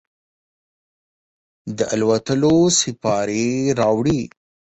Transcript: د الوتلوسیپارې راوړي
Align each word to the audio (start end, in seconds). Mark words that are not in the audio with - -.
د 1.77 1.79
الوتلوسیپارې 1.95 3.43
راوړي 3.79 4.21